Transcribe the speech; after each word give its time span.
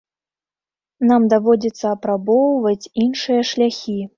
Нам 1.09 1.27
даводзіцца 1.35 1.85
апрабоўваць 1.95 2.91
іншыя 3.07 3.41
шляхі. 3.55 4.01